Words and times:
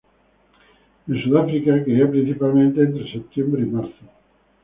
En 1.07 1.21
Sudáfrica 1.21 1.83
cría 1.83 2.09
principalmente 2.09 2.81
entre 2.81 3.11
septiembre 3.11 3.61
y 3.61 3.65
marzo. 3.67 4.03